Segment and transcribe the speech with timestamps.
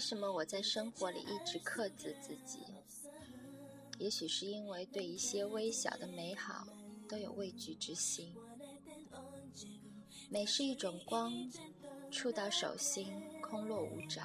[0.00, 2.60] 为什么我在生活里一直克制自己？
[3.98, 6.66] 也许是因为对一些微小的美好
[7.06, 8.34] 都有畏惧之心。
[10.30, 11.34] 美是一种光，
[12.10, 14.22] 触到手心，空落无着，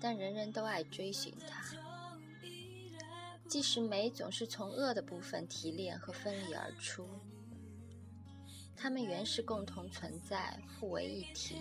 [0.00, 1.62] 但人人都爱追寻它。
[3.46, 7.06] 即使美总是从恶的部分提炼和分离而出，
[8.74, 11.54] 它们原是共同存在，互为一体，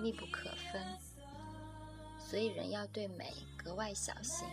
[0.00, 0.82] 密不可分。
[2.28, 4.44] 所以人要对美格外小心。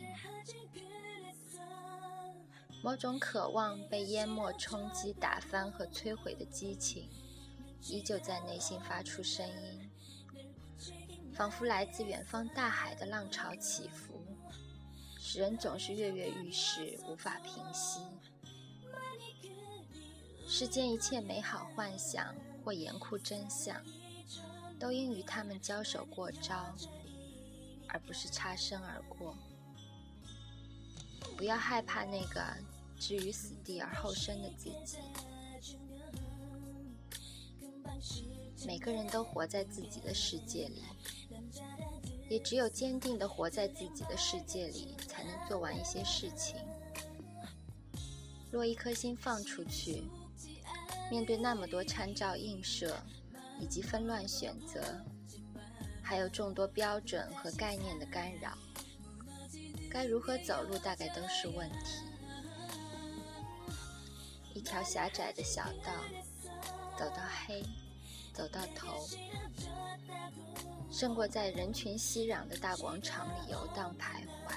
[2.84, 7.10] 某种渴望被淹没、冲击、打翻和摧毁的激情，
[7.88, 9.90] 依旧在内心发出声音，
[11.34, 14.22] 仿佛来自远方大海的浪潮起伏。
[15.18, 18.02] 使人总是跃跃欲试，无法平息。
[20.46, 23.82] 世间一切美好幻想或严酷真相，
[24.78, 26.76] 都应与他们交手过招，
[27.94, 29.34] 而不是擦身而过。
[31.38, 32.44] 不要害怕那个
[33.00, 34.98] 置于死地而后生的自己。
[38.66, 40.84] 每个人都活在自己的世界里。
[42.30, 46.56] 也只有坚定地活在自己的世界里，才能做完一些事情。
[48.50, 50.06] 若一颗心放出去，
[51.12, 52.98] 面对那么多参照映射，
[53.60, 54.82] 以及纷乱选择，
[56.14, 58.56] 还有众多标准和概念的干扰，
[59.90, 62.04] 该如何走路大概都是问题。
[64.54, 65.92] 一条狭窄的小道，
[66.96, 67.64] 走到黑，
[68.32, 69.08] 走到头。
[70.92, 74.54] 胜过在人群熙攘的大广场里游荡徘徊。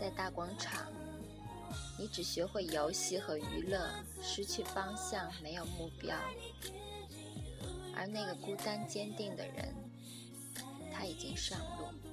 [0.00, 0.90] 在大广场，
[1.96, 3.88] 你只学会游戏和娱乐，
[4.20, 6.18] 失去方向，没有目标。
[8.02, 9.72] 而那个孤单坚定的人，
[10.92, 12.11] 他已经上路。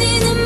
[0.00, 0.37] imagine